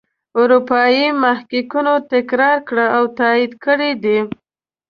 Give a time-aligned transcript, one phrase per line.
[0.39, 4.19] اروپايي محققینو تکرار کړي او تایید کړي دي.